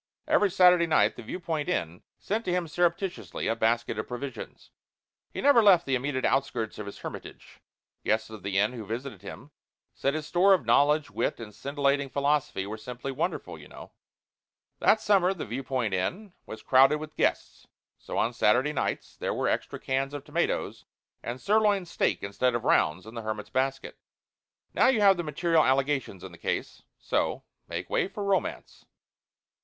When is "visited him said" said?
8.83-10.15